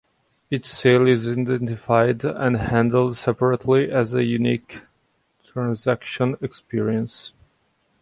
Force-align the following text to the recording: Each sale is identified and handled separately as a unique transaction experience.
Each 0.49 0.65
sale 0.65 1.07
is 1.07 1.29
identified 1.31 2.25
and 2.25 2.57
handled 2.57 3.17
separately 3.17 3.91
as 3.91 4.15
a 4.15 4.23
unique 4.23 4.81
transaction 5.45 6.37
experience. 6.41 7.33